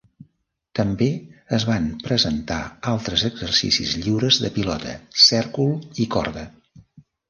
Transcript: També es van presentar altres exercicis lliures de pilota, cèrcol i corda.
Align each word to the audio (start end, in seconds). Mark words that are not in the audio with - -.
També 0.79 1.09
es 1.57 1.65
van 1.73 1.85
presentar 2.07 2.59
altres 2.95 3.27
exercicis 3.31 3.95
lliures 4.01 4.43
de 4.49 4.55
pilota, 4.59 4.99
cèrcol 5.31 5.75
i 6.07 6.13
corda. 6.19 6.53